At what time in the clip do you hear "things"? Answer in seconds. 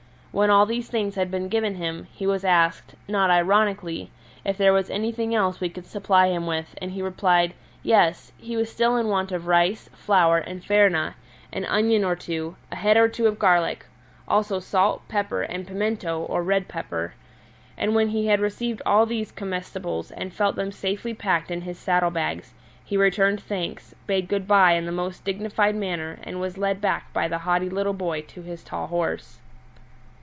0.87-1.15